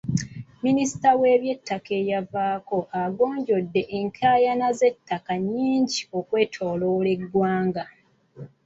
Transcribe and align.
Minisita 0.65 1.09
w'ebyettaka 1.21 1.91
eyavaako 2.01 2.77
agonjodde 3.03 3.81
enkaayana 3.97 4.67
z'ettaka 4.79 5.33
nnyingi 5.41 6.01
okwetooloola 6.17 7.07
eggwanga. 7.15 7.83